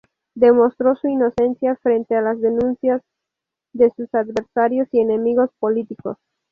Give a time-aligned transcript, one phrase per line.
[0.33, 3.03] Demostró su inocencia frente a las denuncias
[3.71, 6.17] de sus adversarios y enemigos políticos.